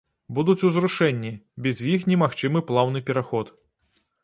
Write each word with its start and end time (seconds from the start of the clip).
Будуць 0.37 0.63
узрушэнні, 0.69 1.31
без 1.67 1.83
іх 1.93 2.07
немагчымы 2.13 2.65
плаўны 2.73 3.05
пераход. 3.11 3.55